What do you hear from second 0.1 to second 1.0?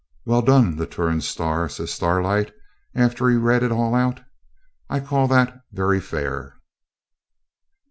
Well done, the